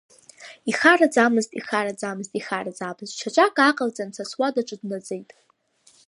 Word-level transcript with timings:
Ихараӡамызт, 0.71 1.51
ихараӡамызт, 1.59 2.31
ихараӡамызт, 2.39 3.13
шьаҿак 3.19 3.55
ааҟалҵан 3.63 4.09
са 4.15 4.23
суадаҿы 4.29 4.75
днаӡеит! 4.81 5.29